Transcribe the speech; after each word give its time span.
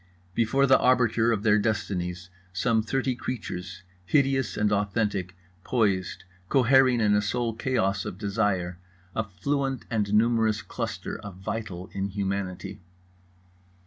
Before 0.33 0.65
the 0.65 0.79
arbiter 0.79 1.31
of 1.31 1.43
their 1.43 1.59
destinies 1.59 2.31
some 2.51 2.81
thirty 2.81 3.13
creatures, 3.15 3.83
hideous 4.03 4.57
and 4.57 4.71
authentic, 4.71 5.35
poised, 5.63 6.23
cohering 6.49 6.99
in 6.99 7.13
a 7.13 7.21
sole 7.21 7.53
chaos 7.53 8.03
of 8.03 8.17
desire; 8.17 8.79
a 9.15 9.23
fluent 9.23 9.85
and 9.91 10.11
numerous 10.15 10.63
cluster 10.63 11.19
of 11.19 11.35
vital 11.35 11.91
inhumanity. 11.93 12.81